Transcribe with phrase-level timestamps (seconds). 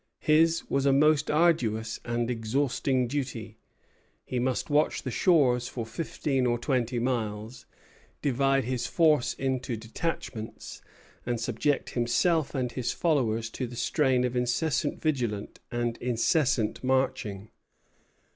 [0.23, 3.59] His was a most arduous and exhausting duty.
[4.25, 7.67] He must watch the shores for fifteen or twenty miles,
[8.19, 10.81] divide his force into detachments,
[11.23, 17.49] and subject himself and his followers to the strain of incessant vigilance and incessant marching.